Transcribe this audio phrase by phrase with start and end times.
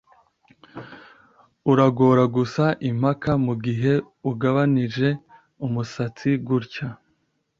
[1.71, 3.93] Uragora gusa impaka mugihe
[4.31, 5.07] ugabanije
[5.65, 6.87] umusatsi gutya